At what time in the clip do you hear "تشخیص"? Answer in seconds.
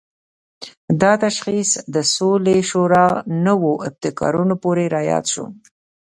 1.25-1.71